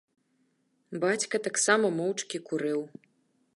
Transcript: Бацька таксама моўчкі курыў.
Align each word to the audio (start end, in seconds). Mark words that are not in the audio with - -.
Бацька 1.03 1.35
таксама 1.49 1.93
моўчкі 2.01 2.37
курыў. 2.51 2.81